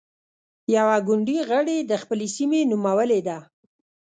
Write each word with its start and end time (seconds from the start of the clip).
يوه 0.75 0.95
ګوندي 1.07 1.37
غړې 1.49 1.77
د 1.89 1.91
خپلې 2.01 2.27
سيمې 2.35 2.61
نومولې 2.69 3.19
ده. 3.27 3.37